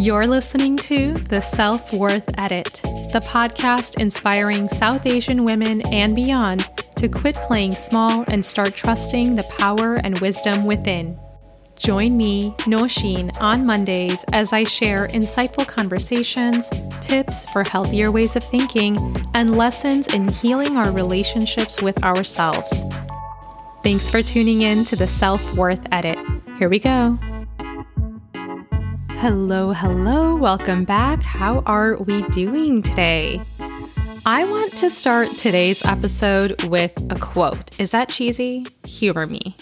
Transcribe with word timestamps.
You're 0.00 0.26
listening 0.26 0.78
to 0.78 1.12
The 1.12 1.42
Self 1.42 1.92
Worth 1.92 2.24
Edit, 2.38 2.80
the 3.12 3.22
podcast 3.22 4.00
inspiring 4.00 4.66
South 4.66 5.04
Asian 5.04 5.44
women 5.44 5.82
and 5.92 6.16
beyond 6.16 6.66
to 6.96 7.06
quit 7.06 7.34
playing 7.36 7.72
small 7.72 8.24
and 8.28 8.42
start 8.42 8.74
trusting 8.74 9.36
the 9.36 9.42
power 9.58 9.96
and 9.96 10.18
wisdom 10.20 10.64
within. 10.64 11.20
Join 11.76 12.16
me, 12.16 12.52
Nosheen, 12.60 13.38
on 13.42 13.66
Mondays 13.66 14.24
as 14.32 14.54
I 14.54 14.64
share 14.64 15.06
insightful 15.08 15.66
conversations, 15.66 16.70
tips 17.02 17.44
for 17.52 17.62
healthier 17.62 18.10
ways 18.10 18.36
of 18.36 18.44
thinking, 18.44 18.96
and 19.34 19.54
lessons 19.54 20.06
in 20.14 20.28
healing 20.28 20.78
our 20.78 20.92
relationships 20.92 21.82
with 21.82 22.02
ourselves. 22.02 22.84
Thanks 23.82 24.08
for 24.08 24.22
tuning 24.22 24.62
in 24.62 24.86
to 24.86 24.96
the 24.96 25.06
Self 25.06 25.54
Worth 25.56 25.86
Edit. 25.92 26.18
Here 26.56 26.70
we 26.70 26.78
go. 26.78 27.18
Hello, 29.20 29.74
hello, 29.74 30.34
welcome 30.34 30.86
back. 30.86 31.22
How 31.22 31.58
are 31.66 31.98
we 31.98 32.22
doing 32.28 32.80
today? 32.80 33.42
I 34.24 34.46
want 34.46 34.74
to 34.78 34.88
start 34.88 35.28
today's 35.32 35.84
episode 35.84 36.64
with 36.64 36.96
a 37.10 37.18
quote. 37.18 37.78
Is 37.78 37.90
that 37.90 38.08
cheesy? 38.08 38.64
Humor 38.86 39.26
me. 39.26 39.58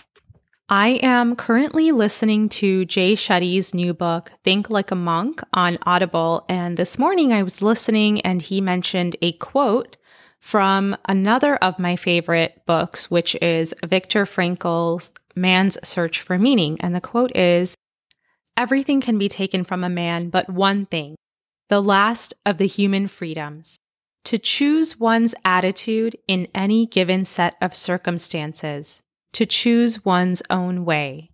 I 0.68 1.00
am 1.02 1.34
currently 1.34 1.90
listening 1.90 2.48
to 2.50 2.84
Jay 2.84 3.14
Shetty's 3.14 3.74
new 3.74 3.92
book, 3.92 4.30
Think 4.44 4.70
Like 4.70 4.92
a 4.92 4.94
Monk, 4.94 5.42
on 5.52 5.76
Audible. 5.84 6.44
And 6.48 6.76
this 6.76 6.96
morning 6.96 7.32
I 7.32 7.42
was 7.42 7.60
listening 7.60 8.20
and 8.20 8.40
he 8.40 8.60
mentioned 8.60 9.16
a 9.22 9.32
quote 9.32 9.96
from 10.38 10.96
another 11.06 11.56
of 11.56 11.80
my 11.80 11.96
favorite 11.96 12.62
books, 12.64 13.10
which 13.10 13.34
is 13.42 13.74
Viktor 13.84 14.24
Frankl's 14.24 15.10
Man's 15.34 15.78
Search 15.82 16.20
for 16.20 16.38
Meaning. 16.38 16.80
And 16.80 16.94
the 16.94 17.00
quote 17.00 17.36
is 17.36 17.74
Everything 18.58 19.00
can 19.00 19.18
be 19.18 19.28
taken 19.28 19.62
from 19.62 19.84
a 19.84 19.88
man 19.88 20.30
but 20.30 20.50
one 20.50 20.84
thing, 20.84 21.14
the 21.68 21.80
last 21.80 22.34
of 22.44 22.58
the 22.58 22.66
human 22.66 23.06
freedoms 23.06 23.78
to 24.24 24.36
choose 24.36 24.98
one's 24.98 25.32
attitude 25.44 26.18
in 26.26 26.48
any 26.52 26.84
given 26.84 27.24
set 27.24 27.56
of 27.62 27.72
circumstances 27.72 29.00
to 29.32 29.46
choose 29.46 30.04
one's 30.04 30.42
own 30.50 30.84
way. 30.84 31.30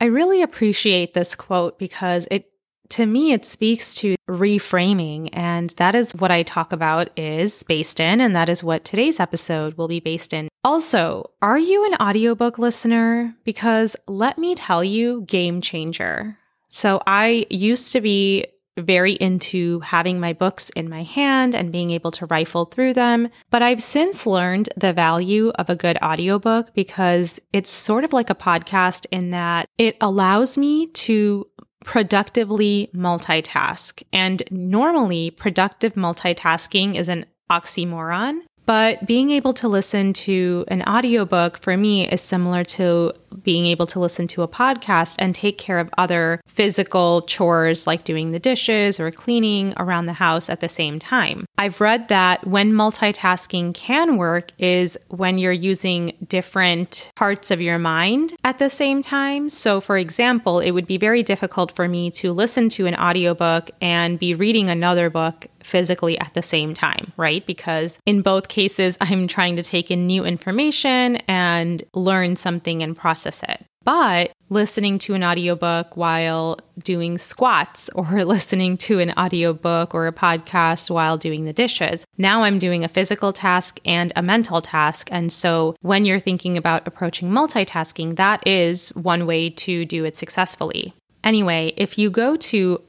I 0.00 0.06
really 0.06 0.42
appreciate 0.42 1.14
this 1.14 1.36
quote 1.36 1.78
because 1.78 2.26
it 2.32 2.50
to 2.88 3.06
me 3.06 3.32
it 3.32 3.44
speaks 3.44 3.94
to 3.96 4.16
reframing 4.28 5.28
and 5.32 5.70
that 5.76 5.94
is 5.94 6.16
what 6.16 6.32
I 6.32 6.42
talk 6.42 6.72
about 6.72 7.16
is 7.16 7.62
based 7.62 8.00
in 8.00 8.20
and 8.20 8.34
that 8.34 8.48
is 8.48 8.64
what 8.64 8.84
today's 8.84 9.20
episode 9.20 9.74
will 9.74 9.88
be 9.88 10.00
based 10.00 10.32
in. 10.32 10.48
Also, 10.64 11.30
are 11.40 11.58
you 11.58 11.86
an 11.86 11.94
audiobook 12.00 12.58
listener? 12.58 13.36
Because 13.44 13.94
let 14.08 14.36
me 14.36 14.56
tell 14.56 14.82
you, 14.82 15.22
game 15.28 15.60
changer. 15.60 16.38
So 16.68 17.02
I 17.06 17.46
used 17.50 17.92
to 17.92 18.00
be 18.00 18.46
very 18.78 19.12
into 19.14 19.80
having 19.80 20.20
my 20.20 20.32
books 20.32 20.70
in 20.70 20.88
my 20.88 21.02
hand 21.02 21.54
and 21.54 21.72
being 21.72 21.90
able 21.90 22.10
to 22.12 22.26
rifle 22.26 22.66
through 22.66 22.92
them. 22.92 23.28
But 23.50 23.62
I've 23.62 23.82
since 23.82 24.26
learned 24.26 24.68
the 24.76 24.92
value 24.92 25.50
of 25.54 25.70
a 25.70 25.76
good 25.76 25.96
audiobook 26.02 26.74
because 26.74 27.40
it's 27.52 27.70
sort 27.70 28.04
of 28.04 28.12
like 28.12 28.30
a 28.30 28.34
podcast 28.34 29.06
in 29.10 29.30
that 29.30 29.68
it 29.78 29.96
allows 30.00 30.58
me 30.58 30.88
to 30.88 31.46
productively 31.84 32.90
multitask. 32.94 34.02
And 34.12 34.42
normally, 34.50 35.30
productive 35.30 35.94
multitasking 35.94 36.96
is 36.96 37.08
an 37.08 37.26
oxymoron. 37.50 38.40
But 38.66 39.06
being 39.06 39.30
able 39.30 39.54
to 39.54 39.68
listen 39.68 40.12
to 40.12 40.64
an 40.68 40.82
audiobook 40.82 41.58
for 41.58 41.76
me 41.76 42.08
is 42.08 42.20
similar 42.20 42.64
to 42.64 43.12
being 43.42 43.66
able 43.66 43.86
to 43.86 44.00
listen 44.00 44.26
to 44.28 44.42
a 44.42 44.48
podcast 44.48 45.16
and 45.18 45.34
take 45.34 45.56
care 45.56 45.78
of 45.78 45.88
other 45.96 46.40
physical 46.48 47.22
chores 47.22 47.86
like 47.86 48.02
doing 48.04 48.32
the 48.32 48.38
dishes 48.38 48.98
or 48.98 49.10
cleaning 49.10 49.72
around 49.76 50.06
the 50.06 50.14
house 50.14 50.50
at 50.50 50.60
the 50.60 50.68
same 50.68 50.98
time. 50.98 51.44
I've 51.58 51.80
read 51.80 52.08
that 52.08 52.46
when 52.46 52.72
multitasking 52.72 53.74
can 53.74 54.16
work 54.16 54.50
is 54.58 54.98
when 55.08 55.38
you're 55.38 55.52
using 55.52 56.12
different 56.26 57.12
parts 57.14 57.50
of 57.50 57.60
your 57.60 57.78
mind 57.78 58.34
at 58.42 58.58
the 58.58 58.70
same 58.70 59.00
time. 59.00 59.48
So, 59.48 59.80
for 59.80 59.96
example, 59.96 60.60
it 60.60 60.72
would 60.72 60.86
be 60.86 60.98
very 60.98 61.22
difficult 61.22 61.72
for 61.72 61.88
me 61.88 62.10
to 62.12 62.32
listen 62.32 62.68
to 62.70 62.86
an 62.86 62.96
audiobook 62.96 63.70
and 63.80 64.18
be 64.18 64.34
reading 64.34 64.68
another 64.68 65.08
book 65.08 65.46
physically 65.66 66.18
at 66.18 66.32
the 66.34 66.42
same 66.42 66.72
time, 66.72 67.12
right? 67.16 67.44
Because 67.44 67.98
in 68.06 68.22
both 68.22 68.48
cases, 68.48 68.96
I'm 69.00 69.26
trying 69.26 69.56
to 69.56 69.62
take 69.62 69.90
in 69.90 70.06
new 70.06 70.24
information 70.24 71.16
and 71.28 71.82
learn 71.92 72.36
something 72.36 72.82
and 72.82 72.96
process 72.96 73.42
it. 73.42 73.64
But 73.84 74.32
listening 74.48 74.98
to 75.00 75.14
an 75.14 75.22
audiobook 75.22 75.96
while 75.96 76.58
doing 76.80 77.18
squats 77.18 77.88
or 77.94 78.24
listening 78.24 78.76
to 78.78 78.98
an 78.98 79.12
audiobook 79.16 79.94
or 79.94 80.06
a 80.06 80.12
podcast 80.12 80.90
while 80.90 81.16
doing 81.16 81.44
the 81.44 81.52
dishes. 81.52 82.04
Now 82.18 82.42
I'm 82.42 82.58
doing 82.58 82.84
a 82.84 82.88
physical 82.88 83.32
task 83.32 83.78
and 83.84 84.12
a 84.16 84.22
mental 84.22 84.60
task. 84.60 85.08
And 85.12 85.32
so 85.32 85.76
when 85.82 86.04
you're 86.04 86.20
thinking 86.20 86.56
about 86.56 86.86
approaching 86.86 87.30
multitasking, 87.30 88.16
that 88.16 88.46
is 88.46 88.90
one 88.90 89.26
way 89.26 89.50
to 89.50 89.84
do 89.84 90.04
it 90.04 90.16
successfully. 90.16 90.94
Anyway, 91.22 91.72
if 91.76 91.98
you 91.98 92.08
go 92.08 92.36
to 92.36 92.80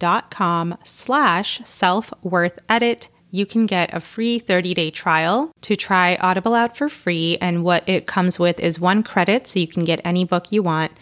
audibletrial.com 0.00 0.78
slash 0.84 1.60
self-worth 1.64 2.58
edit, 2.68 3.08
you 3.30 3.44
can 3.46 3.66
get 3.66 3.92
a 3.92 4.00
free 4.00 4.38
30 4.38 4.74
day 4.74 4.90
trial 4.90 5.52
to 5.62 5.76
try 5.76 6.16
Audible 6.16 6.54
out 6.54 6.76
for 6.76 6.88
free. 6.88 7.36
And 7.40 7.64
what 7.64 7.88
it 7.88 8.06
comes 8.06 8.38
with 8.38 8.60
is 8.60 8.80
one 8.80 9.02
credit, 9.02 9.46
so 9.46 9.58
you 9.58 9.68
can 9.68 9.84
get 9.84 10.00
any 10.04 10.24
book 10.24 10.52
you 10.52 10.62
want. 10.62 10.92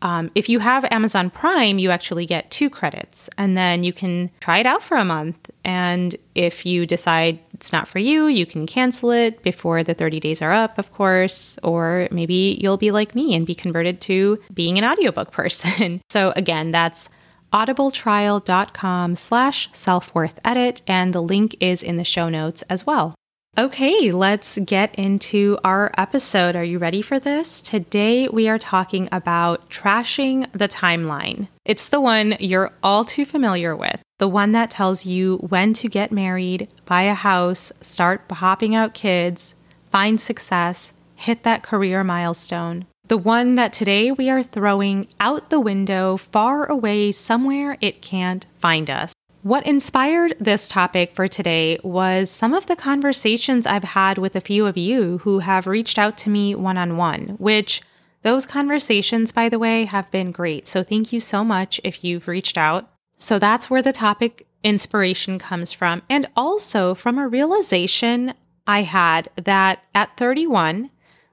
Um, 0.00 0.32
if 0.34 0.48
you 0.48 0.58
have 0.58 0.84
Amazon 0.90 1.30
Prime, 1.30 1.78
you 1.78 1.92
actually 1.92 2.26
get 2.26 2.50
two 2.50 2.68
credits, 2.68 3.30
and 3.38 3.56
then 3.56 3.84
you 3.84 3.92
can 3.92 4.30
try 4.40 4.58
it 4.58 4.66
out 4.66 4.82
for 4.82 4.96
a 4.96 5.04
month. 5.04 5.48
And 5.64 6.16
if 6.34 6.66
you 6.66 6.86
decide 6.86 7.38
it's 7.54 7.72
not 7.72 7.86
for 7.86 8.00
you, 8.00 8.26
you 8.26 8.44
can 8.44 8.66
cancel 8.66 9.12
it 9.12 9.44
before 9.44 9.84
the 9.84 9.94
30 9.94 10.18
days 10.18 10.42
are 10.42 10.50
up, 10.50 10.76
of 10.76 10.92
course, 10.92 11.56
or 11.62 12.08
maybe 12.10 12.58
you'll 12.60 12.78
be 12.78 12.90
like 12.90 13.14
me 13.14 13.32
and 13.36 13.46
be 13.46 13.54
converted 13.54 14.00
to 14.02 14.40
being 14.52 14.76
an 14.76 14.84
audiobook 14.84 15.30
person. 15.40 16.02
so, 16.10 16.32
again, 16.34 16.72
that's 16.72 17.08
audibletrial.com 17.52 19.14
slash 19.14 19.68
self-worth-edit, 19.72 20.82
and 20.86 21.12
the 21.12 21.22
link 21.22 21.56
is 21.60 21.82
in 21.82 21.96
the 21.96 22.04
show 22.04 22.28
notes 22.28 22.62
as 22.70 22.86
well. 22.86 23.14
Okay, 23.58 24.12
let's 24.12 24.58
get 24.60 24.94
into 24.94 25.58
our 25.62 25.92
episode. 25.98 26.56
Are 26.56 26.64
you 26.64 26.78
ready 26.78 27.02
for 27.02 27.20
this? 27.20 27.60
Today 27.60 28.26
we 28.28 28.48
are 28.48 28.58
talking 28.58 29.10
about 29.12 29.68
trashing 29.68 30.50
the 30.52 30.68
timeline. 30.68 31.48
It's 31.66 31.88
the 31.88 32.00
one 32.00 32.34
you're 32.40 32.72
all 32.82 33.04
too 33.04 33.26
familiar 33.26 33.76
with, 33.76 34.00
the 34.18 34.26
one 34.26 34.52
that 34.52 34.70
tells 34.70 35.04
you 35.04 35.36
when 35.36 35.74
to 35.74 35.90
get 35.90 36.10
married, 36.10 36.68
buy 36.86 37.02
a 37.02 37.12
house, 37.12 37.70
start 37.82 38.22
hopping 38.30 38.74
out 38.74 38.94
kids, 38.94 39.54
find 39.90 40.18
success, 40.18 40.94
hit 41.14 41.42
that 41.42 41.62
career 41.62 42.02
milestone. 42.02 42.86
The 43.12 43.18
one 43.18 43.56
that 43.56 43.74
today 43.74 44.10
we 44.10 44.30
are 44.30 44.42
throwing 44.42 45.06
out 45.20 45.50
the 45.50 45.60
window 45.60 46.16
far 46.16 46.64
away 46.64 47.12
somewhere 47.12 47.76
it 47.82 48.00
can't 48.00 48.46
find 48.58 48.88
us. 48.88 49.12
What 49.42 49.66
inspired 49.66 50.34
this 50.40 50.66
topic 50.66 51.14
for 51.14 51.28
today 51.28 51.78
was 51.84 52.30
some 52.30 52.54
of 52.54 52.68
the 52.68 52.74
conversations 52.74 53.66
I've 53.66 53.84
had 53.84 54.16
with 54.16 54.34
a 54.34 54.40
few 54.40 54.66
of 54.66 54.78
you 54.78 55.18
who 55.24 55.40
have 55.40 55.66
reached 55.66 55.98
out 55.98 56.16
to 56.18 56.30
me 56.30 56.54
one 56.54 56.78
on 56.78 56.96
one, 56.96 57.36
which 57.38 57.82
those 58.22 58.46
conversations, 58.46 59.30
by 59.30 59.50
the 59.50 59.58
way, 59.58 59.84
have 59.84 60.10
been 60.10 60.32
great. 60.32 60.66
So 60.66 60.82
thank 60.82 61.12
you 61.12 61.20
so 61.20 61.44
much 61.44 61.82
if 61.84 62.02
you've 62.02 62.28
reached 62.28 62.56
out. 62.56 62.88
So 63.18 63.38
that's 63.38 63.68
where 63.68 63.82
the 63.82 63.92
topic 63.92 64.46
inspiration 64.64 65.38
comes 65.38 65.70
from. 65.70 66.00
And 66.08 66.28
also 66.34 66.94
from 66.94 67.18
a 67.18 67.28
realization 67.28 68.32
I 68.66 68.84
had 68.84 69.28
that 69.36 69.84
at 69.94 70.16
31, 70.16 70.88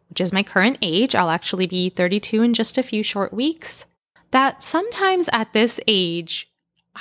which 0.10 0.22
is 0.22 0.34
my 0.34 0.44
current 0.44 0.78
age, 0.82 1.16
I'll 1.16 1.30
actually 1.30 1.66
be 1.66 1.90
32 1.90 2.42
in 2.42 2.54
just 2.54 2.78
a 2.78 2.84
few 2.84 3.04
short 3.04 3.34
weeks, 3.34 3.86
that 4.32 4.62
sometimes 4.62 5.30
at 5.32 5.54
this 5.54 5.80
age, 5.88 6.52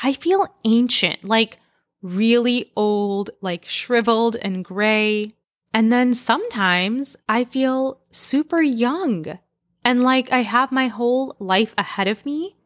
I 0.03 0.13
feel 0.13 0.47
ancient, 0.65 1.25
like 1.25 1.59
really 2.03 2.71
old, 2.77 3.31
like 3.41 3.67
shriveled 3.67 4.37
and 4.37 4.65
gray. 4.65 5.35
And 5.75 5.93
then 5.93 6.15
sometimes 6.15 7.17
I 7.29 7.45
feel 7.45 8.01
super 8.11 8.63
young 8.63 9.39
and 9.85 10.03
like 10.03 10.33
I 10.33 10.43
have 10.43 10.73
my 10.73 10.89
whole 10.89 11.37
life 11.39 11.75
ahead 11.79 12.09
of 12.09 12.25
me. 12.27 12.57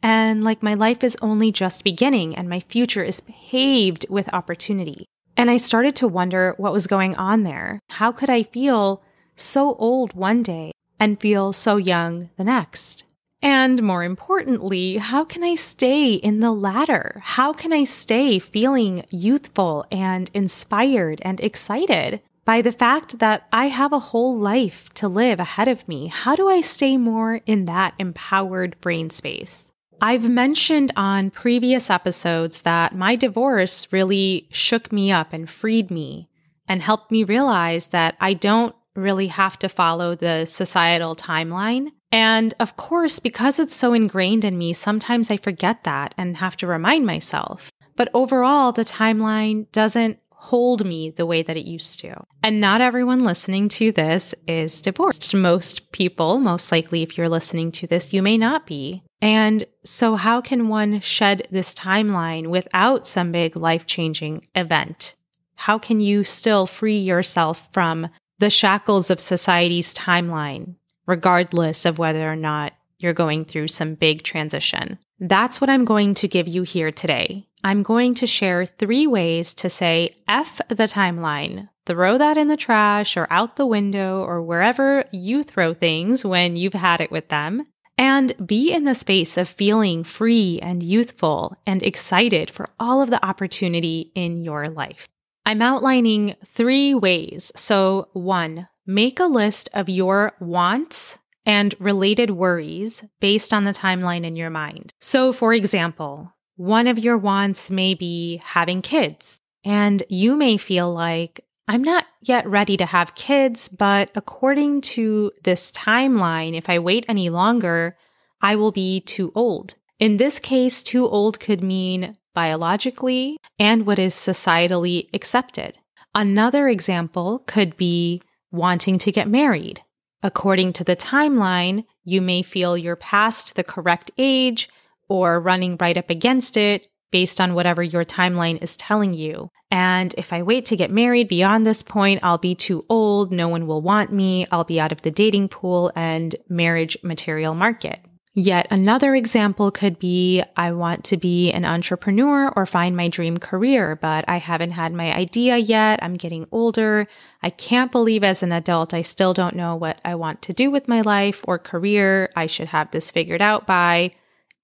And 0.00 0.44
like 0.44 0.62
my 0.62 0.74
life 0.74 1.02
is 1.02 1.16
only 1.20 1.50
just 1.50 1.82
beginning 1.82 2.36
and 2.36 2.48
my 2.48 2.60
future 2.60 3.02
is 3.02 3.22
paved 3.22 4.06
with 4.08 4.32
opportunity. 4.32 5.06
And 5.36 5.50
I 5.50 5.56
started 5.56 5.96
to 5.96 6.08
wonder 6.08 6.54
what 6.56 6.72
was 6.72 6.86
going 6.86 7.16
on 7.16 7.42
there. 7.42 7.80
How 7.90 8.12
could 8.12 8.30
I 8.30 8.44
feel 8.44 9.02
so 9.40 9.74
old 9.74 10.14
one 10.14 10.42
day 10.42 10.72
and 11.00 11.20
feel 11.20 11.52
so 11.52 11.76
young 11.76 12.30
the 12.36 12.44
next? 12.44 13.04
And 13.40 13.82
more 13.82 14.02
importantly, 14.02 14.96
how 14.96 15.24
can 15.24 15.44
I 15.44 15.54
stay 15.54 16.14
in 16.14 16.40
the 16.40 16.50
latter? 16.50 17.20
How 17.22 17.52
can 17.52 17.72
I 17.72 17.84
stay 17.84 18.38
feeling 18.38 19.04
youthful 19.10 19.84
and 19.92 20.28
inspired 20.34 21.20
and 21.22 21.40
excited 21.40 22.20
by 22.44 22.62
the 22.62 22.72
fact 22.72 23.20
that 23.20 23.46
I 23.52 23.66
have 23.68 23.92
a 23.92 23.98
whole 23.98 24.36
life 24.36 24.88
to 24.94 25.06
live 25.06 25.38
ahead 25.38 25.68
of 25.68 25.86
me? 25.86 26.08
How 26.08 26.34
do 26.34 26.48
I 26.48 26.60
stay 26.60 26.96
more 26.96 27.40
in 27.46 27.66
that 27.66 27.94
empowered 27.98 28.80
brain 28.80 29.10
space? 29.10 29.70
I've 30.00 30.28
mentioned 30.28 30.92
on 30.96 31.30
previous 31.30 31.90
episodes 31.90 32.62
that 32.62 32.94
my 32.94 33.16
divorce 33.16 33.92
really 33.92 34.48
shook 34.50 34.92
me 34.92 35.12
up 35.12 35.32
and 35.32 35.50
freed 35.50 35.90
me 35.90 36.28
and 36.68 36.82
helped 36.82 37.10
me 37.10 37.24
realize 37.24 37.88
that 37.88 38.16
I 38.20 38.34
don't 38.34 38.74
really 38.98 39.28
have 39.28 39.58
to 39.60 39.68
follow 39.68 40.14
the 40.14 40.44
societal 40.44 41.16
timeline. 41.16 41.88
And 42.10 42.54
of 42.58 42.76
course, 42.76 43.18
because 43.18 43.58
it's 43.58 43.74
so 43.74 43.92
ingrained 43.92 44.44
in 44.44 44.56
me, 44.56 44.72
sometimes 44.72 45.30
I 45.30 45.36
forget 45.36 45.84
that 45.84 46.14
and 46.16 46.36
have 46.38 46.56
to 46.58 46.66
remind 46.66 47.06
myself. 47.06 47.70
But 47.96 48.10
overall, 48.14 48.72
the 48.72 48.84
timeline 48.84 49.70
doesn't 49.72 50.18
hold 50.30 50.86
me 50.86 51.10
the 51.10 51.26
way 51.26 51.42
that 51.42 51.56
it 51.56 51.66
used 51.66 51.98
to. 51.98 52.24
And 52.42 52.60
not 52.60 52.80
everyone 52.80 53.24
listening 53.24 53.68
to 53.70 53.90
this 53.90 54.34
is 54.46 54.80
divorced. 54.80 55.34
Most 55.34 55.90
people, 55.90 56.38
most 56.38 56.70
likely, 56.70 57.02
if 57.02 57.18
you're 57.18 57.28
listening 57.28 57.72
to 57.72 57.86
this, 57.88 58.12
you 58.12 58.22
may 58.22 58.38
not 58.38 58.66
be. 58.66 59.02
And 59.20 59.64
so, 59.84 60.14
how 60.14 60.40
can 60.40 60.68
one 60.68 61.00
shed 61.00 61.48
this 61.50 61.74
timeline 61.74 62.46
without 62.46 63.06
some 63.06 63.32
big 63.32 63.56
life 63.56 63.84
changing 63.84 64.46
event? 64.54 65.16
How 65.56 65.76
can 65.76 66.00
you 66.00 66.22
still 66.22 66.66
free 66.66 66.98
yourself 66.98 67.68
from 67.72 68.08
the 68.38 68.50
shackles 68.50 69.10
of 69.10 69.20
society's 69.20 69.94
timeline, 69.94 70.76
regardless 71.06 71.84
of 71.84 71.98
whether 71.98 72.30
or 72.30 72.36
not 72.36 72.72
you're 72.98 73.12
going 73.12 73.44
through 73.44 73.68
some 73.68 73.94
big 73.94 74.22
transition? 74.22 74.98
That's 75.20 75.60
what 75.60 75.70
I'm 75.70 75.84
going 75.84 76.14
to 76.14 76.28
give 76.28 76.46
you 76.46 76.62
here 76.62 76.92
today. 76.92 77.48
I'm 77.64 77.82
going 77.82 78.14
to 78.14 78.26
share 78.26 78.66
three 78.66 79.06
ways 79.06 79.52
to 79.54 79.68
say 79.68 80.10
F 80.28 80.60
the 80.68 80.84
timeline. 80.84 81.68
Throw 81.86 82.18
that 82.18 82.38
in 82.38 82.48
the 82.48 82.56
trash 82.56 83.16
or 83.16 83.26
out 83.30 83.56
the 83.56 83.66
window 83.66 84.22
or 84.22 84.42
wherever 84.42 85.04
you 85.10 85.42
throw 85.42 85.74
things 85.74 86.24
when 86.24 86.56
you've 86.56 86.74
had 86.74 87.00
it 87.00 87.10
with 87.10 87.28
them. 87.28 87.64
And 87.96 88.32
be 88.46 88.72
in 88.72 88.84
the 88.84 88.94
space 88.94 89.36
of 89.36 89.48
feeling 89.48 90.04
free 90.04 90.60
and 90.62 90.84
youthful 90.84 91.56
and 91.66 91.82
excited 91.82 92.48
for 92.48 92.68
all 92.78 93.02
of 93.02 93.10
the 93.10 93.24
opportunity 93.26 94.12
in 94.14 94.44
your 94.44 94.68
life. 94.68 95.08
I'm 95.48 95.62
outlining 95.62 96.36
three 96.44 96.92
ways. 96.92 97.50
So, 97.56 98.10
one, 98.12 98.68
make 98.86 99.18
a 99.18 99.24
list 99.24 99.70
of 99.72 99.88
your 99.88 100.34
wants 100.40 101.16
and 101.46 101.74
related 101.78 102.32
worries 102.32 103.02
based 103.18 103.54
on 103.54 103.64
the 103.64 103.70
timeline 103.70 104.26
in 104.26 104.36
your 104.36 104.50
mind. 104.50 104.92
So, 105.00 105.32
for 105.32 105.54
example, 105.54 106.34
one 106.56 106.86
of 106.86 106.98
your 106.98 107.16
wants 107.16 107.70
may 107.70 107.94
be 107.94 108.42
having 108.44 108.82
kids, 108.82 109.40
and 109.64 110.02
you 110.10 110.36
may 110.36 110.58
feel 110.58 110.92
like, 110.92 111.42
I'm 111.66 111.82
not 111.82 112.04
yet 112.20 112.46
ready 112.46 112.76
to 112.76 112.84
have 112.84 113.14
kids, 113.14 113.70
but 113.70 114.10
according 114.14 114.82
to 114.82 115.32
this 115.44 115.72
timeline, 115.72 116.58
if 116.58 116.68
I 116.68 116.78
wait 116.78 117.06
any 117.08 117.30
longer, 117.30 117.96
I 118.42 118.54
will 118.56 118.70
be 118.70 119.00
too 119.00 119.32
old. 119.34 119.76
In 119.98 120.18
this 120.18 120.40
case, 120.40 120.82
too 120.82 121.08
old 121.08 121.40
could 121.40 121.62
mean 121.62 122.17
biologically 122.34 123.36
and 123.58 123.86
what 123.86 123.98
is 123.98 124.14
societally 124.14 125.08
accepted. 125.12 125.78
Another 126.14 126.68
example 126.68 127.44
could 127.46 127.76
be 127.76 128.22
wanting 128.50 128.98
to 128.98 129.12
get 129.12 129.28
married. 129.28 129.82
According 130.22 130.72
to 130.74 130.84
the 130.84 130.96
timeline, 130.96 131.84
you 132.04 132.20
may 132.20 132.42
feel 132.42 132.76
you're 132.76 132.96
past 132.96 133.54
the 133.54 133.64
correct 133.64 134.10
age 134.18 134.68
or 135.08 135.40
running 135.40 135.76
right 135.78 135.96
up 135.96 136.10
against 136.10 136.56
it 136.56 136.88
based 137.10 137.40
on 137.40 137.54
whatever 137.54 137.82
your 137.82 138.04
timeline 138.04 138.60
is 138.62 138.76
telling 138.76 139.14
you. 139.14 139.50
And 139.70 140.14
if 140.18 140.32
I 140.32 140.42
wait 140.42 140.66
to 140.66 140.76
get 140.76 140.90
married 140.90 141.28
beyond 141.28 141.66
this 141.66 141.82
point, 141.82 142.20
I'll 142.22 142.38
be 142.38 142.54
too 142.54 142.84
old, 142.88 143.32
no 143.32 143.48
one 143.48 143.66
will 143.66 143.82
want 143.82 144.12
me, 144.12 144.46
I'll 144.50 144.64
be 144.64 144.80
out 144.80 144.92
of 144.92 145.02
the 145.02 145.10
dating 145.10 145.48
pool 145.48 145.92
and 145.94 146.34
marriage 146.48 146.96
material 147.02 147.54
market. 147.54 148.00
Yet 148.38 148.68
another 148.70 149.16
example 149.16 149.72
could 149.72 149.98
be 149.98 150.44
I 150.56 150.70
want 150.70 151.02
to 151.06 151.16
be 151.16 151.50
an 151.50 151.64
entrepreneur 151.64 152.52
or 152.54 152.66
find 152.66 152.94
my 152.94 153.08
dream 153.08 153.38
career, 153.38 153.96
but 153.96 154.24
I 154.28 154.36
haven't 154.36 154.70
had 154.70 154.92
my 154.92 155.12
idea 155.12 155.56
yet. 155.56 155.98
I'm 156.04 156.14
getting 156.14 156.46
older. 156.52 157.08
I 157.42 157.50
can't 157.50 157.90
believe 157.90 158.22
as 158.22 158.44
an 158.44 158.52
adult, 158.52 158.94
I 158.94 159.02
still 159.02 159.34
don't 159.34 159.56
know 159.56 159.74
what 159.74 160.00
I 160.04 160.14
want 160.14 160.40
to 160.42 160.52
do 160.52 160.70
with 160.70 160.86
my 160.86 161.00
life 161.00 161.44
or 161.48 161.58
career. 161.58 162.30
I 162.36 162.46
should 162.46 162.68
have 162.68 162.92
this 162.92 163.10
figured 163.10 163.42
out 163.42 163.66
by 163.66 164.12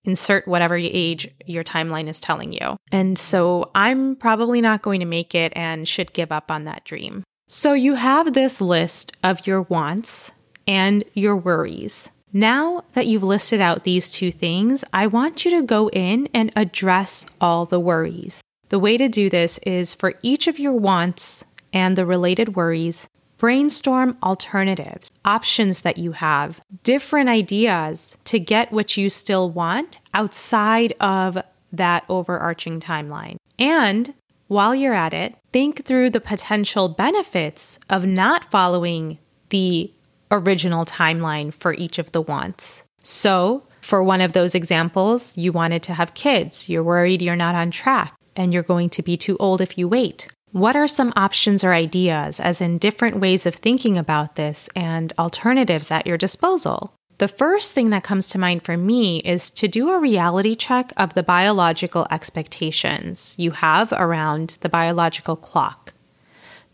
insert 0.04 0.46
whatever 0.46 0.76
age 0.76 1.28
your 1.44 1.64
timeline 1.64 2.08
is 2.08 2.20
telling 2.20 2.52
you. 2.52 2.76
And 2.92 3.18
so 3.18 3.72
I'm 3.74 4.14
probably 4.14 4.60
not 4.60 4.82
going 4.82 5.00
to 5.00 5.06
make 5.06 5.34
it 5.34 5.52
and 5.56 5.88
should 5.88 6.12
give 6.12 6.30
up 6.30 6.48
on 6.48 6.62
that 6.66 6.84
dream. 6.84 7.24
So 7.48 7.72
you 7.72 7.94
have 7.94 8.34
this 8.34 8.60
list 8.60 9.16
of 9.24 9.48
your 9.48 9.62
wants 9.62 10.30
and 10.64 11.02
your 11.14 11.36
worries. 11.36 12.10
Now 12.36 12.82
that 12.94 13.06
you've 13.06 13.22
listed 13.22 13.60
out 13.60 13.84
these 13.84 14.10
two 14.10 14.32
things, 14.32 14.84
I 14.92 15.06
want 15.06 15.44
you 15.44 15.52
to 15.52 15.62
go 15.62 15.88
in 15.90 16.28
and 16.34 16.50
address 16.56 17.24
all 17.40 17.64
the 17.64 17.78
worries. 17.78 18.42
The 18.70 18.78
way 18.80 18.96
to 18.96 19.08
do 19.08 19.30
this 19.30 19.58
is 19.58 19.94
for 19.94 20.14
each 20.20 20.48
of 20.48 20.58
your 20.58 20.72
wants 20.72 21.44
and 21.72 21.96
the 21.96 22.04
related 22.04 22.56
worries, 22.56 23.06
Brainstorm 23.38 24.18
alternatives, 24.20 25.12
options 25.24 25.82
that 25.82 25.96
you 25.96 26.10
have, 26.10 26.60
different 26.82 27.28
ideas 27.28 28.16
to 28.24 28.40
get 28.40 28.72
what 28.72 28.96
you 28.96 29.08
still 29.08 29.48
want 29.48 30.00
outside 30.12 30.92
of 30.98 31.38
that 31.72 32.04
overarching 32.08 32.80
timeline. 32.80 33.36
And 33.60 34.12
while 34.48 34.74
you're 34.74 34.92
at 34.92 35.14
it, 35.14 35.36
think 35.52 35.84
through 35.84 36.10
the 36.10 36.20
potential 36.20 36.88
benefits 36.88 37.78
of 37.88 38.04
not 38.04 38.50
following 38.50 39.18
the 39.50 39.92
original 40.30 40.84
timeline 40.84 41.52
for 41.52 41.74
each 41.74 41.98
of 41.98 42.12
the 42.12 42.22
wants. 42.22 42.82
So, 43.02 43.64
for 43.80 44.02
one 44.02 44.20
of 44.20 44.32
those 44.32 44.54
examples, 44.54 45.36
you 45.36 45.52
wanted 45.52 45.82
to 45.84 45.94
have 45.94 46.14
kids, 46.14 46.68
you're 46.68 46.82
worried 46.82 47.20
you're 47.20 47.36
not 47.36 47.54
on 47.54 47.70
track, 47.70 48.14
and 48.34 48.52
you're 48.52 48.62
going 48.62 48.90
to 48.90 49.02
be 49.02 49.16
too 49.16 49.36
old 49.38 49.60
if 49.60 49.76
you 49.76 49.86
wait. 49.86 50.28
What 50.52 50.76
are 50.76 50.88
some 50.88 51.12
options 51.16 51.64
or 51.64 51.74
ideas, 51.74 52.40
as 52.40 52.60
in 52.60 52.78
different 52.78 53.18
ways 53.18 53.44
of 53.44 53.56
thinking 53.56 53.98
about 53.98 54.36
this 54.36 54.68
and 54.76 55.12
alternatives 55.18 55.90
at 55.90 56.06
your 56.06 56.16
disposal? 56.16 56.94
The 57.18 57.28
first 57.28 57.74
thing 57.74 57.90
that 57.90 58.04
comes 58.04 58.28
to 58.28 58.38
mind 58.38 58.64
for 58.64 58.76
me 58.76 59.18
is 59.18 59.50
to 59.52 59.68
do 59.68 59.90
a 59.90 59.98
reality 59.98 60.56
check 60.56 60.92
of 60.96 61.14
the 61.14 61.22
biological 61.22 62.06
expectations 62.10 63.34
you 63.38 63.52
have 63.52 63.92
around 63.92 64.58
the 64.62 64.68
biological 64.68 65.36
clock. 65.36 65.93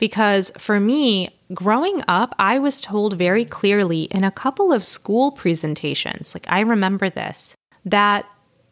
Because 0.01 0.51
for 0.59 0.81
me, 0.81 1.39
growing 1.55 2.03
up, 2.09 2.35
I 2.39 2.59
was 2.59 2.81
told 2.81 3.17
very 3.17 3.45
clearly 3.45 4.05
in 4.05 4.25
a 4.25 4.31
couple 4.31 4.73
of 4.73 4.83
school 4.83 5.31
presentations, 5.31 6.35
like 6.35 6.47
I 6.49 6.61
remember 6.61 7.09
this, 7.09 7.55
that 7.85 8.27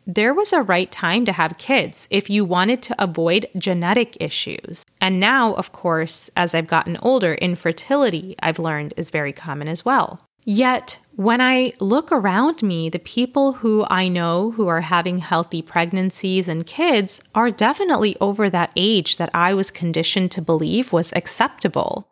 there 0.07 0.33
was 0.33 0.55
a 0.55 0.63
right 0.63 0.91
time 0.91 1.27
to 1.27 1.33
have 1.33 1.59
kids 1.59 2.09
if 2.11 2.31
you 2.31 2.45
wanted 2.47 2.83
to 2.85 3.03
avoid 3.03 3.47
genetic 3.59 4.17
issues. 4.19 4.87
And 5.03 5.21
now, 5.21 5.53
of 5.55 5.73
course, 5.73 6.31
as 6.35 6.55
I've 6.55 6.67
gotten 6.67 6.97
older, 7.03 7.35
infertility, 7.35 8.35
I've 8.41 8.59
learned, 8.59 8.95
is 8.97 9.11
very 9.11 9.35
common 9.35 9.69
as 9.69 9.85
well. 9.85 10.27
Yet, 10.51 10.99
when 11.15 11.43
I 11.43 11.73
look 11.79 12.11
around 12.11 12.63
me, 12.63 12.89
the 12.89 12.99
people 12.99 13.53
who 13.53 13.85
I 13.91 14.09
know 14.09 14.53
who 14.53 14.67
are 14.67 14.81
having 14.81 15.19
healthy 15.19 15.61
pregnancies 15.61 16.49
and 16.49 16.65
kids 16.65 17.21
are 17.35 17.51
definitely 17.51 18.17
over 18.19 18.49
that 18.49 18.73
age 18.75 19.19
that 19.19 19.29
I 19.35 19.53
was 19.53 19.71
conditioned 19.71 20.31
to 20.31 20.41
believe 20.41 20.91
was 20.91 21.13
acceptable 21.13 22.09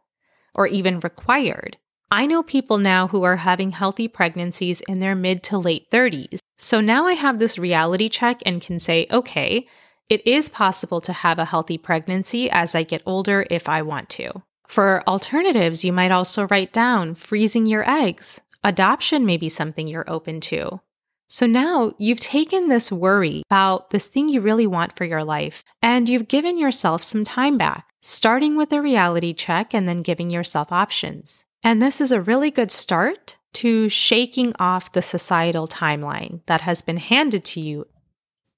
or 0.54 0.66
even 0.66 1.00
required. 1.00 1.78
I 2.10 2.26
know 2.26 2.42
people 2.42 2.76
now 2.76 3.08
who 3.08 3.22
are 3.22 3.36
having 3.36 3.70
healthy 3.70 4.06
pregnancies 4.06 4.82
in 4.82 5.00
their 5.00 5.14
mid 5.14 5.42
to 5.44 5.56
late 5.56 5.90
30s. 5.90 6.36
So 6.58 6.82
now 6.82 7.06
I 7.06 7.14
have 7.14 7.38
this 7.38 7.56
reality 7.58 8.10
check 8.10 8.42
and 8.44 8.60
can 8.60 8.78
say, 8.78 9.06
okay, 9.10 9.66
it 10.10 10.26
is 10.26 10.50
possible 10.50 11.00
to 11.00 11.14
have 11.14 11.38
a 11.38 11.46
healthy 11.46 11.78
pregnancy 11.78 12.50
as 12.50 12.74
I 12.74 12.82
get 12.82 13.00
older 13.06 13.46
if 13.48 13.66
I 13.66 13.80
want 13.80 14.10
to. 14.10 14.42
For 14.68 15.02
alternatives, 15.08 15.84
you 15.84 15.92
might 15.92 16.10
also 16.10 16.46
write 16.48 16.72
down 16.72 17.14
freezing 17.14 17.66
your 17.66 17.88
eggs. 17.88 18.40
Adoption 18.64 19.24
may 19.24 19.36
be 19.36 19.48
something 19.48 19.86
you're 19.86 20.10
open 20.10 20.40
to. 20.40 20.80
So 21.28 21.46
now 21.46 21.92
you've 21.98 22.20
taken 22.20 22.68
this 22.68 22.92
worry 22.92 23.42
about 23.50 23.90
this 23.90 24.06
thing 24.06 24.28
you 24.28 24.40
really 24.40 24.66
want 24.66 24.96
for 24.96 25.04
your 25.04 25.24
life 25.24 25.64
and 25.82 26.08
you've 26.08 26.28
given 26.28 26.56
yourself 26.56 27.02
some 27.02 27.24
time 27.24 27.58
back, 27.58 27.88
starting 28.00 28.56
with 28.56 28.72
a 28.72 28.80
reality 28.80 29.32
check 29.32 29.74
and 29.74 29.88
then 29.88 30.02
giving 30.02 30.30
yourself 30.30 30.70
options. 30.70 31.44
And 31.64 31.82
this 31.82 32.00
is 32.00 32.12
a 32.12 32.20
really 32.20 32.52
good 32.52 32.70
start 32.70 33.38
to 33.54 33.88
shaking 33.88 34.52
off 34.60 34.92
the 34.92 35.02
societal 35.02 35.66
timeline 35.66 36.40
that 36.46 36.60
has 36.60 36.82
been 36.82 36.98
handed 36.98 37.44
to 37.46 37.60
you 37.60 37.86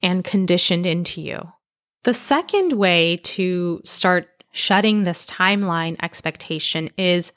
and 0.03 0.25
conditioned 0.25 0.85
into 0.85 1.23
you. 1.23 1.53
The 2.05 2.15
second 2.15 2.75
way 2.75 3.17
to 3.19 3.81
start 3.85 4.38
shutting 4.59 5.03
this 5.03 5.25
timeline 5.25 5.97
expectation 6.03 6.91
is 6.99 7.33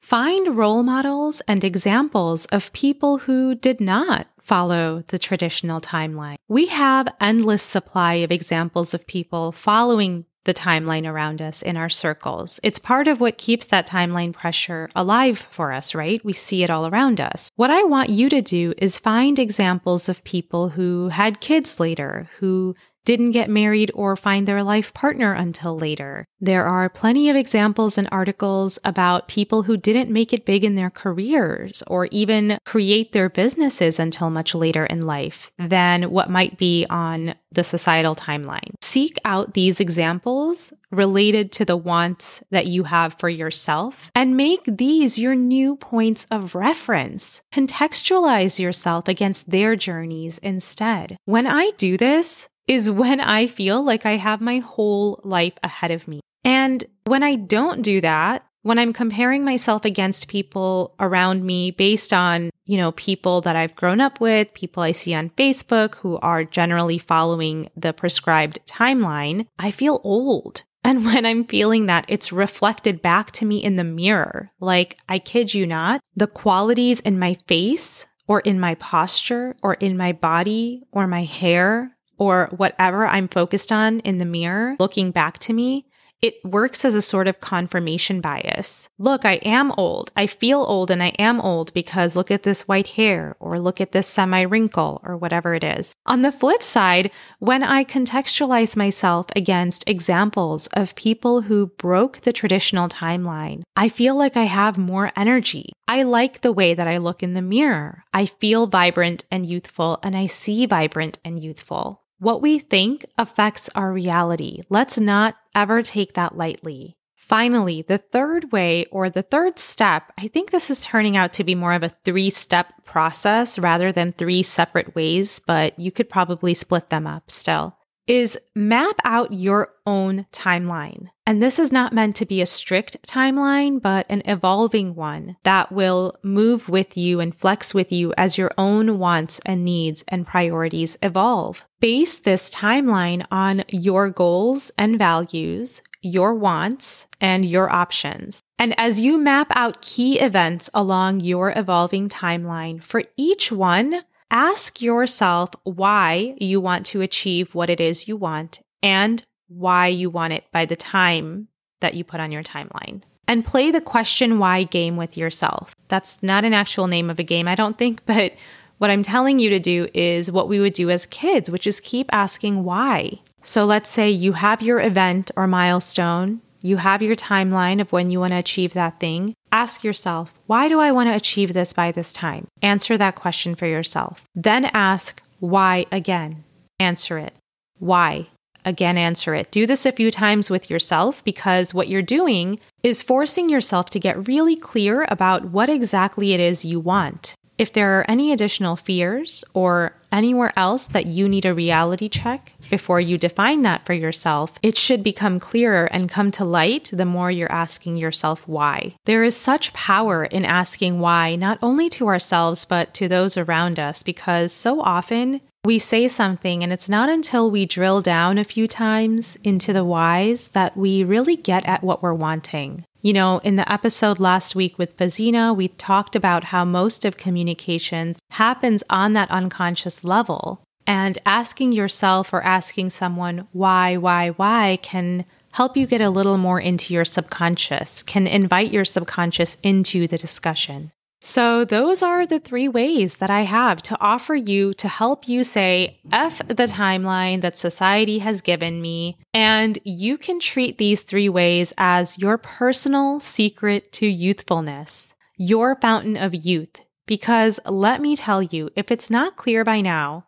find 0.00 0.56
role 0.56 0.82
models 0.82 1.40
and 1.46 1.64
examples 1.64 2.44
of 2.46 2.72
people 2.72 3.18
who 3.18 3.54
did 3.54 3.80
not 3.80 4.26
follow 4.40 5.02
the 5.08 5.18
traditional 5.18 5.80
timeline. 5.80 6.36
We 6.48 6.66
have 6.66 7.08
endless 7.20 7.62
supply 7.62 8.14
of 8.14 8.32
examples 8.32 8.94
of 8.94 9.06
people 9.06 9.52
following 9.52 10.24
the 10.44 10.54
timeline 10.54 11.06
around 11.10 11.42
us 11.42 11.62
in 11.62 11.76
our 11.76 11.88
circles. 11.88 12.60
It's 12.62 12.78
part 12.78 13.08
of 13.08 13.20
what 13.20 13.38
keeps 13.38 13.66
that 13.66 13.88
timeline 13.88 14.32
pressure 14.32 14.88
alive 14.94 15.44
for 15.50 15.72
us, 15.72 15.94
right? 15.94 16.24
We 16.24 16.32
see 16.32 16.62
it 16.62 16.70
all 16.70 16.86
around 16.86 17.20
us. 17.20 17.50
What 17.56 17.70
I 17.70 17.82
want 17.82 18.10
you 18.10 18.28
to 18.28 18.42
do 18.42 18.72
is 18.78 18.98
find 18.98 19.38
examples 19.38 20.08
of 20.08 20.22
people 20.22 20.68
who 20.70 21.08
had 21.08 21.40
kids 21.40 21.80
later, 21.80 22.28
who 22.38 22.76
didn't 23.06 23.30
get 23.30 23.48
married 23.48 23.90
or 23.94 24.16
find 24.16 24.46
their 24.46 24.62
life 24.62 24.92
partner 24.92 25.32
until 25.32 25.78
later. 25.78 26.26
There 26.38 26.66
are 26.66 26.90
plenty 26.90 27.30
of 27.30 27.36
examples 27.36 27.96
and 27.96 28.08
articles 28.12 28.78
about 28.84 29.28
people 29.28 29.62
who 29.62 29.78
didn't 29.78 30.12
make 30.12 30.34
it 30.34 30.44
big 30.44 30.64
in 30.64 30.74
their 30.74 30.90
careers 30.90 31.82
or 31.86 32.06
even 32.06 32.58
create 32.66 33.12
their 33.12 33.30
businesses 33.30 33.98
until 33.98 34.28
much 34.28 34.54
later 34.54 34.84
in 34.84 35.06
life 35.06 35.50
than 35.58 36.10
what 36.10 36.28
might 36.28 36.58
be 36.58 36.84
on 36.90 37.34
the 37.52 37.64
societal 37.64 38.14
timeline. 38.14 38.74
Seek 38.82 39.18
out 39.24 39.54
these 39.54 39.80
examples 39.80 40.72
related 40.90 41.52
to 41.52 41.64
the 41.64 41.76
wants 41.76 42.42
that 42.50 42.66
you 42.66 42.84
have 42.84 43.14
for 43.14 43.28
yourself 43.28 44.10
and 44.14 44.36
make 44.36 44.62
these 44.66 45.18
your 45.18 45.34
new 45.34 45.76
points 45.76 46.26
of 46.30 46.54
reference. 46.54 47.40
Contextualize 47.54 48.58
yourself 48.58 49.08
against 49.08 49.50
their 49.50 49.76
journeys 49.76 50.38
instead. 50.38 51.16
When 51.24 51.46
I 51.46 51.70
do 51.76 51.96
this, 51.96 52.48
is 52.66 52.90
when 52.90 53.20
I 53.20 53.46
feel 53.46 53.82
like 53.82 54.06
I 54.06 54.16
have 54.16 54.40
my 54.40 54.58
whole 54.58 55.20
life 55.24 55.54
ahead 55.62 55.90
of 55.90 56.08
me. 56.08 56.20
And 56.44 56.84
when 57.04 57.22
I 57.22 57.36
don't 57.36 57.82
do 57.82 58.00
that, 58.00 58.46
when 58.62 58.80
I'm 58.80 58.92
comparing 58.92 59.44
myself 59.44 59.84
against 59.84 60.26
people 60.26 60.96
around 60.98 61.44
me 61.44 61.70
based 61.70 62.12
on, 62.12 62.50
you 62.64 62.76
know, 62.76 62.90
people 62.92 63.40
that 63.42 63.54
I've 63.54 63.76
grown 63.76 64.00
up 64.00 64.20
with, 64.20 64.52
people 64.54 64.82
I 64.82 64.90
see 64.90 65.14
on 65.14 65.30
Facebook 65.30 65.94
who 65.96 66.18
are 66.18 66.42
generally 66.42 66.98
following 66.98 67.70
the 67.76 67.92
prescribed 67.92 68.58
timeline, 68.66 69.46
I 69.56 69.70
feel 69.70 70.00
old. 70.02 70.64
And 70.82 71.04
when 71.04 71.24
I'm 71.24 71.44
feeling 71.44 71.86
that, 71.86 72.06
it's 72.08 72.32
reflected 72.32 73.00
back 73.00 73.30
to 73.32 73.44
me 73.44 73.62
in 73.62 73.76
the 73.76 73.84
mirror. 73.84 74.50
Like, 74.58 74.98
I 75.08 75.20
kid 75.20 75.54
you 75.54 75.64
not, 75.64 76.00
the 76.16 76.26
qualities 76.26 76.98
in 76.98 77.20
my 77.20 77.38
face 77.46 78.06
or 78.26 78.40
in 78.40 78.58
my 78.58 78.74
posture 78.74 79.54
or 79.62 79.74
in 79.74 79.96
my 79.96 80.10
body 80.10 80.82
or 80.90 81.06
my 81.06 81.22
hair 81.22 81.95
or 82.18 82.48
whatever 82.56 83.06
I'm 83.06 83.28
focused 83.28 83.72
on 83.72 84.00
in 84.00 84.18
the 84.18 84.24
mirror 84.24 84.76
looking 84.78 85.10
back 85.10 85.38
to 85.40 85.52
me, 85.52 85.86
it 86.22 86.42
works 86.44 86.84
as 86.84 86.94
a 86.94 87.02
sort 87.02 87.28
of 87.28 87.40
confirmation 87.40 88.20
bias. 88.20 88.88
Look, 88.98 89.24
I 89.24 89.34
am 89.44 89.70
old. 89.76 90.10
I 90.16 90.26
feel 90.26 90.60
old 90.60 90.90
and 90.90 91.02
I 91.02 91.08
am 91.18 91.40
old 91.40 91.74
because 91.74 92.16
look 92.16 92.30
at 92.30 92.42
this 92.42 92.66
white 92.66 92.88
hair 92.88 93.36
or 93.38 93.60
look 93.60 93.80
at 93.80 93.92
this 93.92 94.06
semi 94.06 94.42
wrinkle 94.42 95.00
or 95.04 95.16
whatever 95.16 95.54
it 95.54 95.62
is. 95.62 95.94
On 96.06 96.22
the 96.22 96.32
flip 96.32 96.62
side, 96.62 97.10
when 97.38 97.62
I 97.62 97.84
contextualize 97.84 98.76
myself 98.76 99.26
against 99.36 99.88
examples 99.88 100.68
of 100.68 100.94
people 100.94 101.42
who 101.42 101.66
broke 101.66 102.22
the 102.22 102.32
traditional 102.32 102.88
timeline, 102.88 103.62
I 103.76 103.90
feel 103.90 104.16
like 104.16 104.36
I 104.36 104.44
have 104.44 104.78
more 104.78 105.12
energy. 105.16 105.72
I 105.86 106.02
like 106.02 106.40
the 106.40 106.52
way 106.52 106.72
that 106.72 106.88
I 106.88 106.96
look 106.96 107.22
in 107.22 107.34
the 107.34 107.42
mirror. 107.42 108.04
I 108.14 108.24
feel 108.26 108.66
vibrant 108.66 109.24
and 109.30 109.44
youthful 109.44 109.98
and 110.02 110.16
I 110.16 110.26
see 110.26 110.64
vibrant 110.64 111.18
and 111.24 111.42
youthful. 111.42 112.05
What 112.18 112.40
we 112.40 112.58
think 112.58 113.04
affects 113.18 113.68
our 113.74 113.92
reality. 113.92 114.62
Let's 114.70 114.98
not 114.98 115.36
ever 115.54 115.82
take 115.82 116.14
that 116.14 116.36
lightly. 116.36 116.96
Finally, 117.16 117.82
the 117.82 117.98
third 117.98 118.52
way 118.52 118.84
or 118.92 119.10
the 119.10 119.22
third 119.22 119.58
step, 119.58 120.12
I 120.18 120.28
think 120.28 120.50
this 120.50 120.70
is 120.70 120.80
turning 120.80 121.16
out 121.16 121.32
to 121.34 121.44
be 121.44 121.54
more 121.54 121.72
of 121.72 121.82
a 121.82 121.92
three 122.04 122.30
step 122.30 122.72
process 122.84 123.58
rather 123.58 123.92
than 123.92 124.12
three 124.12 124.42
separate 124.42 124.94
ways, 124.94 125.42
but 125.44 125.78
you 125.78 125.90
could 125.90 126.08
probably 126.08 126.54
split 126.54 126.88
them 126.88 127.06
up 127.06 127.30
still 127.30 127.75
is 128.06 128.38
map 128.54 128.96
out 129.04 129.32
your 129.32 129.70
own 129.84 130.26
timeline. 130.32 131.08
And 131.26 131.42
this 131.42 131.58
is 131.58 131.72
not 131.72 131.92
meant 131.92 132.14
to 132.16 132.26
be 132.26 132.40
a 132.40 132.46
strict 132.46 133.02
timeline, 133.06 133.82
but 133.82 134.06
an 134.08 134.22
evolving 134.24 134.94
one 134.94 135.36
that 135.42 135.72
will 135.72 136.16
move 136.22 136.68
with 136.68 136.96
you 136.96 137.20
and 137.20 137.34
flex 137.34 137.74
with 137.74 137.90
you 137.90 138.14
as 138.16 138.38
your 138.38 138.52
own 138.56 138.98
wants 138.98 139.40
and 139.44 139.64
needs 139.64 140.04
and 140.08 140.26
priorities 140.26 140.96
evolve. 141.02 141.66
Base 141.80 142.18
this 142.20 142.48
timeline 142.50 143.26
on 143.30 143.64
your 143.68 144.08
goals 144.08 144.70
and 144.78 144.98
values, 144.98 145.82
your 146.00 146.34
wants, 146.34 147.06
and 147.20 147.44
your 147.44 147.72
options. 147.72 148.40
And 148.58 148.78
as 148.78 149.00
you 149.00 149.18
map 149.18 149.48
out 149.54 149.82
key 149.82 150.20
events 150.20 150.70
along 150.72 151.20
your 151.20 151.52
evolving 151.56 152.08
timeline, 152.08 152.82
for 152.82 153.02
each 153.16 153.50
one, 153.50 154.02
Ask 154.30 154.82
yourself 154.82 155.50
why 155.62 156.34
you 156.38 156.60
want 156.60 156.84
to 156.86 157.00
achieve 157.00 157.54
what 157.54 157.70
it 157.70 157.80
is 157.80 158.08
you 158.08 158.16
want 158.16 158.60
and 158.82 159.22
why 159.48 159.86
you 159.86 160.10
want 160.10 160.32
it 160.32 160.44
by 160.52 160.64
the 160.64 160.74
time 160.74 161.48
that 161.80 161.94
you 161.94 162.02
put 162.02 162.20
on 162.20 162.32
your 162.32 162.42
timeline. 162.42 163.02
And 163.28 163.44
play 163.44 163.70
the 163.70 163.80
question 163.80 164.38
why 164.38 164.64
game 164.64 164.96
with 164.96 165.16
yourself. 165.16 165.74
That's 165.88 166.22
not 166.22 166.44
an 166.44 166.54
actual 166.54 166.88
name 166.88 167.08
of 167.08 167.18
a 167.18 167.24
game, 167.24 167.46
I 167.46 167.54
don't 167.54 167.78
think, 167.78 168.02
but 168.06 168.32
what 168.78 168.90
I'm 168.90 169.02
telling 169.02 169.38
you 169.38 169.50
to 169.50 169.60
do 169.60 169.88
is 169.94 170.30
what 170.30 170.48
we 170.48 170.58
would 170.60 170.74
do 170.74 170.90
as 170.90 171.06
kids, 171.06 171.50
which 171.50 171.66
is 171.66 171.80
keep 171.80 172.12
asking 172.12 172.64
why. 172.64 173.20
So 173.42 173.64
let's 173.64 173.88
say 173.88 174.10
you 174.10 174.32
have 174.32 174.60
your 174.60 174.80
event 174.80 175.30
or 175.36 175.46
milestone, 175.46 176.42
you 176.66 176.78
have 176.78 177.00
your 177.00 177.14
timeline 177.14 177.80
of 177.80 177.92
when 177.92 178.10
you 178.10 178.18
want 178.18 178.32
to 178.32 178.38
achieve 178.38 178.74
that 178.74 178.98
thing. 178.98 179.34
Ask 179.52 179.84
yourself, 179.84 180.34
why 180.46 180.68
do 180.68 180.80
I 180.80 180.90
want 180.90 181.08
to 181.08 181.14
achieve 181.14 181.52
this 181.52 181.72
by 181.72 181.92
this 181.92 182.12
time? 182.12 182.48
Answer 182.60 182.98
that 182.98 183.14
question 183.14 183.54
for 183.54 183.66
yourself. 183.66 184.24
Then 184.34 184.64
ask, 184.66 185.22
why 185.38 185.86
again? 185.92 186.42
Answer 186.80 187.18
it. 187.18 187.34
Why? 187.78 188.26
Again, 188.64 188.98
answer 188.98 189.32
it. 189.32 189.52
Do 189.52 189.64
this 189.64 189.86
a 189.86 189.92
few 189.92 190.10
times 190.10 190.50
with 190.50 190.68
yourself 190.68 191.22
because 191.22 191.72
what 191.72 191.86
you're 191.86 192.02
doing 192.02 192.58
is 192.82 193.00
forcing 193.00 193.48
yourself 193.48 193.88
to 193.90 194.00
get 194.00 194.26
really 194.26 194.56
clear 194.56 195.06
about 195.08 195.50
what 195.50 195.68
exactly 195.68 196.32
it 196.32 196.40
is 196.40 196.64
you 196.64 196.80
want. 196.80 197.36
If 197.58 197.72
there 197.72 197.98
are 197.98 198.10
any 198.10 198.32
additional 198.32 198.76
fears 198.76 199.42
or 199.54 199.94
anywhere 200.12 200.52
else 200.56 200.86
that 200.88 201.06
you 201.06 201.28
need 201.28 201.46
a 201.46 201.54
reality 201.54 202.08
check 202.08 202.52
before 202.70 203.00
you 203.00 203.16
define 203.16 203.62
that 203.62 203.86
for 203.86 203.94
yourself, 203.94 204.52
it 204.62 204.76
should 204.76 205.02
become 205.02 205.40
clearer 205.40 205.86
and 205.86 206.08
come 206.08 206.30
to 206.32 206.44
light 206.44 206.90
the 206.92 207.06
more 207.06 207.30
you're 207.30 207.50
asking 207.50 207.96
yourself 207.96 208.46
why. 208.46 208.94
There 209.06 209.24
is 209.24 209.36
such 209.36 209.72
power 209.72 210.24
in 210.24 210.44
asking 210.44 211.00
why, 211.00 211.34
not 211.36 211.58
only 211.62 211.88
to 211.90 212.08
ourselves, 212.08 212.66
but 212.66 212.92
to 212.94 213.08
those 213.08 213.36
around 213.36 213.80
us, 213.80 214.02
because 214.02 214.52
so 214.52 214.80
often 214.82 215.40
we 215.64 215.78
say 215.78 216.08
something, 216.08 216.62
and 216.62 216.72
it's 216.72 216.88
not 216.88 217.08
until 217.08 217.50
we 217.50 217.66
drill 217.66 218.00
down 218.00 218.38
a 218.38 218.44
few 218.44 218.68
times 218.68 219.36
into 219.42 219.72
the 219.72 219.84
whys 219.84 220.48
that 220.48 220.76
we 220.76 221.02
really 221.02 221.36
get 221.36 221.66
at 221.66 221.82
what 221.82 222.02
we're 222.02 222.14
wanting. 222.14 222.84
You 223.06 223.12
know, 223.12 223.38
in 223.44 223.54
the 223.54 223.72
episode 223.72 224.18
last 224.18 224.56
week 224.56 224.78
with 224.78 224.96
Fazina, 224.96 225.54
we 225.54 225.68
talked 225.68 226.16
about 226.16 226.42
how 226.42 226.64
most 226.64 227.04
of 227.04 227.16
communications 227.16 228.18
happens 228.30 228.82
on 228.90 229.12
that 229.12 229.30
unconscious 229.30 230.02
level. 230.02 230.64
And 230.88 231.16
asking 231.24 231.70
yourself 231.70 232.32
or 232.32 232.42
asking 232.42 232.90
someone 232.90 233.46
why, 233.52 233.96
why, 233.96 234.30
why 234.30 234.80
can 234.82 235.24
help 235.52 235.76
you 235.76 235.86
get 235.86 236.00
a 236.00 236.10
little 236.10 236.36
more 236.36 236.60
into 236.60 236.92
your 236.92 237.04
subconscious, 237.04 238.02
can 238.02 238.26
invite 238.26 238.72
your 238.72 238.84
subconscious 238.84 239.56
into 239.62 240.08
the 240.08 240.18
discussion. 240.18 240.90
So, 241.28 241.64
those 241.64 242.04
are 242.04 242.24
the 242.24 242.38
three 242.38 242.68
ways 242.68 243.16
that 243.16 243.30
I 243.30 243.40
have 243.40 243.82
to 243.82 243.96
offer 244.00 244.36
you 244.36 244.72
to 244.74 244.86
help 244.86 245.26
you 245.26 245.42
say 245.42 245.98
F 246.12 246.38
the 246.46 246.68
timeline 246.68 247.40
that 247.40 247.58
society 247.58 248.20
has 248.20 248.40
given 248.40 248.80
me. 248.80 249.18
And 249.34 249.76
you 249.82 250.18
can 250.18 250.38
treat 250.38 250.78
these 250.78 251.02
three 251.02 251.28
ways 251.28 251.74
as 251.76 252.16
your 252.16 252.38
personal 252.38 253.18
secret 253.18 253.90
to 253.94 254.06
youthfulness, 254.06 255.16
your 255.36 255.74
fountain 255.74 256.16
of 256.16 256.32
youth. 256.32 256.78
Because 257.06 257.58
let 257.66 258.00
me 258.00 258.14
tell 258.14 258.40
you, 258.40 258.70
if 258.76 258.92
it's 258.92 259.10
not 259.10 259.36
clear 259.36 259.64
by 259.64 259.80
now, 259.80 260.26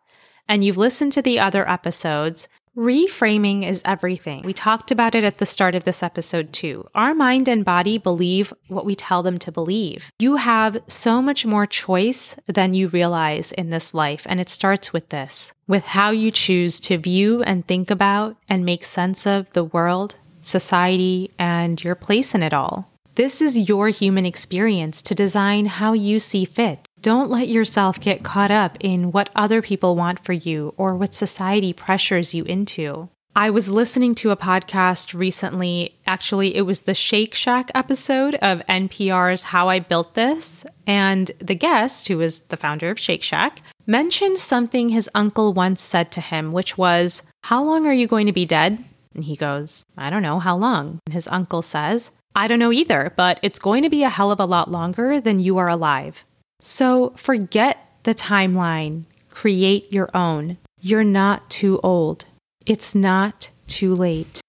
and 0.49 0.65
you've 0.65 0.75
listened 0.75 1.13
to 1.13 1.21
the 1.21 1.39
other 1.39 1.67
episodes, 1.67 2.49
Reframing 2.79 3.67
is 3.67 3.81
everything. 3.83 4.41
We 4.43 4.53
talked 4.53 4.89
about 4.89 5.13
it 5.13 5.25
at 5.25 5.39
the 5.39 5.45
start 5.45 5.75
of 5.75 5.83
this 5.83 6.01
episode, 6.01 6.53
too. 6.53 6.87
Our 6.95 7.13
mind 7.13 7.49
and 7.49 7.65
body 7.65 7.97
believe 7.97 8.53
what 8.69 8.85
we 8.85 8.95
tell 8.95 9.21
them 9.21 9.37
to 9.39 9.51
believe. 9.51 10.09
You 10.17 10.37
have 10.37 10.81
so 10.87 11.21
much 11.21 11.45
more 11.45 11.65
choice 11.65 12.37
than 12.47 12.73
you 12.73 12.87
realize 12.87 13.51
in 13.51 13.69
this 13.69 13.93
life, 13.93 14.25
and 14.29 14.39
it 14.39 14.47
starts 14.47 14.93
with 14.93 15.09
this 15.09 15.51
with 15.67 15.87
how 15.87 16.11
you 16.11 16.31
choose 16.31 16.79
to 16.79 16.97
view 16.97 17.43
and 17.43 17.67
think 17.67 17.91
about 17.91 18.37
and 18.47 18.63
make 18.63 18.85
sense 18.85 19.27
of 19.27 19.51
the 19.51 19.65
world, 19.65 20.15
society, 20.39 21.29
and 21.37 21.83
your 21.83 21.95
place 21.95 22.33
in 22.33 22.41
it 22.41 22.53
all. 22.53 22.89
This 23.15 23.41
is 23.41 23.67
your 23.67 23.89
human 23.89 24.25
experience 24.25 25.01
to 25.01 25.13
design 25.13 25.65
how 25.65 25.91
you 25.91 26.17
see 26.17 26.45
fit. 26.45 26.87
Don't 27.01 27.29
let 27.29 27.47
yourself 27.47 27.99
get 28.01 28.23
caught 28.23 28.51
up 28.51 28.77
in 28.81 29.13
what 29.13 29.29
other 29.33 29.61
people 29.61 29.95
want 29.95 30.19
for 30.19 30.33
you 30.33 30.73
or 30.75 30.95
what 30.95 31.13
society 31.13 31.71
pressures 31.71 32.33
you 32.33 32.43
into. 32.43 33.07
I 33.35 33.51
was 33.51 33.71
listening 33.71 34.15
to 34.15 34.31
a 34.31 34.35
podcast 34.37 35.13
recently. 35.13 35.97
Actually, 36.05 36.57
it 36.57 36.63
was 36.63 36.81
the 36.81 36.93
Shake 36.93 37.35
Shack 37.35 37.71
episode 37.73 38.35
of 38.35 38.65
NPR's 38.67 39.43
How 39.43 39.69
I 39.69 39.79
Built 39.79 40.15
This. 40.15 40.65
And 40.85 41.31
the 41.39 41.55
guest, 41.55 42.09
who 42.09 42.19
is 42.19 42.41
the 42.49 42.57
founder 42.57 42.89
of 42.89 42.99
Shake 42.99 43.23
Shack, 43.23 43.61
mentioned 43.87 44.39
something 44.39 44.89
his 44.89 45.09
uncle 45.15 45.53
once 45.53 45.81
said 45.81 46.11
to 46.11 46.21
him, 46.21 46.51
which 46.51 46.77
was, 46.77 47.23
How 47.43 47.63
long 47.63 47.85
are 47.87 47.93
you 47.93 48.07
going 48.07 48.25
to 48.25 48.33
be 48.33 48.45
dead? 48.45 48.83
And 49.15 49.23
he 49.23 49.37
goes, 49.37 49.85
I 49.97 50.09
don't 50.09 50.23
know, 50.23 50.39
how 50.39 50.57
long? 50.57 50.99
And 51.05 51.13
his 51.13 51.29
uncle 51.29 51.61
says, 51.61 52.11
I 52.35 52.47
don't 52.47 52.59
know 52.59 52.73
either, 52.73 53.13
but 53.15 53.39
it's 53.41 53.59
going 53.59 53.83
to 53.83 53.89
be 53.89 54.03
a 54.03 54.09
hell 54.09 54.31
of 54.31 54.39
a 54.39 54.45
lot 54.45 54.69
longer 54.69 55.21
than 55.21 55.39
you 55.39 55.57
are 55.59 55.69
alive. 55.69 56.25
So 56.61 57.13
forget 57.15 57.87
the 58.03 58.13
timeline, 58.13 59.05
create 59.29 59.91
your 59.91 60.09
own. 60.13 60.57
You're 60.81 61.03
not 61.03 61.49
too 61.49 61.79
old. 61.83 62.25
It's 62.65 62.93
not 62.93 63.51
too 63.67 63.95
late. 63.95 64.41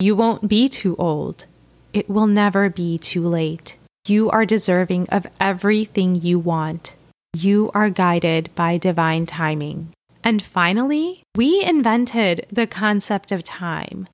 You 0.00 0.14
won't 0.14 0.48
be 0.48 0.68
too 0.68 0.96
old. 0.96 1.46
It 1.92 2.08
will 2.08 2.26
never 2.26 2.68
be 2.68 2.98
too 2.98 3.26
late. 3.26 3.76
You 4.06 4.30
are 4.30 4.46
deserving 4.46 5.08
of 5.10 5.26
everything 5.40 6.14
you 6.14 6.38
want. 6.38 6.94
You 7.34 7.70
are 7.74 7.90
guided 7.90 8.50
by 8.54 8.78
divine 8.78 9.26
timing. 9.26 9.92
And 10.24 10.42
finally, 10.42 11.22
we 11.36 11.62
invented 11.62 12.46
the 12.50 12.66
concept 12.66 13.32
of 13.32 13.42
time. 13.42 14.08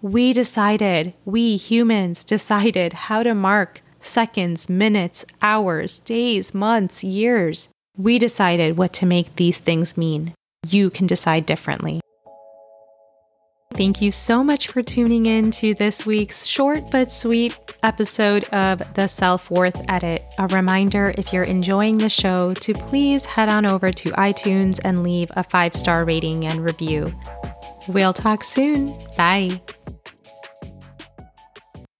We 0.00 0.32
decided, 0.32 1.14
we 1.24 1.56
humans 1.56 2.24
decided 2.24 2.92
how 2.92 3.22
to 3.22 3.34
mark 3.34 3.82
seconds, 4.08 4.68
minutes, 4.68 5.24
hours, 5.42 6.00
days, 6.00 6.54
months, 6.54 7.04
years. 7.04 7.68
We 7.96 8.18
decided 8.18 8.76
what 8.76 8.92
to 8.94 9.06
make 9.06 9.36
these 9.36 9.58
things 9.58 9.96
mean. 9.96 10.34
You 10.66 10.90
can 10.90 11.06
decide 11.06 11.46
differently. 11.46 12.00
Thank 13.74 14.02
you 14.02 14.10
so 14.10 14.42
much 14.42 14.68
for 14.68 14.82
tuning 14.82 15.26
in 15.26 15.50
to 15.52 15.74
this 15.74 16.04
week's 16.04 16.46
short 16.46 16.90
but 16.90 17.12
sweet 17.12 17.56
episode 17.82 18.44
of 18.44 18.82
the 18.94 19.06
Self 19.06 19.50
Worth 19.50 19.80
Edit. 19.88 20.22
A 20.38 20.48
reminder 20.48 21.14
if 21.16 21.32
you're 21.32 21.44
enjoying 21.44 21.98
the 21.98 22.08
show 22.08 22.54
to 22.54 22.74
please 22.74 23.24
head 23.24 23.48
on 23.48 23.66
over 23.66 23.92
to 23.92 24.10
iTunes 24.12 24.80
and 24.82 25.04
leave 25.04 25.30
a 25.36 25.44
five 25.44 25.76
star 25.76 26.04
rating 26.04 26.46
and 26.46 26.64
review. 26.64 27.14
We'll 27.88 28.14
talk 28.14 28.42
soon. 28.42 28.96
Bye. 29.16 29.60